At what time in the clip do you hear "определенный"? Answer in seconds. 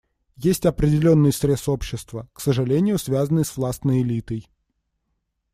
0.65-1.31